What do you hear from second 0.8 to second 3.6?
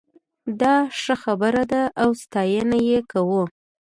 ښه خبره ده او ستاينه یې کوو